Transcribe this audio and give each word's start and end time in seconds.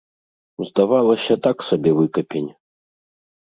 Здавалася, 0.69 1.33
так 1.49 1.57
сабе 1.69 1.91
выкапень. 2.01 2.51